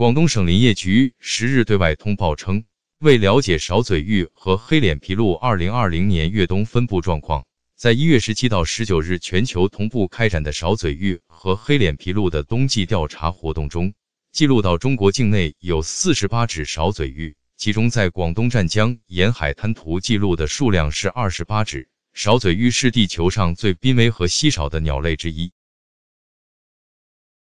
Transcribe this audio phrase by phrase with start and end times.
[0.00, 2.64] 广东省林业局十日对外通报称，
[3.00, 7.44] 为了解勺嘴鹬和黑脸琵鹭二零二零年越冬分布状况，
[7.76, 13.92] 在一月十七到十九日全球同步开展的勺嘴鹬和黑脸琵鹭的冬季调查活动中，
[14.32, 21.86] 记录到中国境内有四十八只勺嘴鹬，其中在广东湛江沿海滩涂记录的数量是二十八只。
[22.14, 25.52] 勺嘴鹬是地球上最濒危和稀少的鸟类之一。